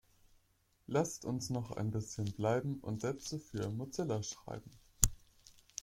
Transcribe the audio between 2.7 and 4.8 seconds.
und Sätze für Mozilla schreiben.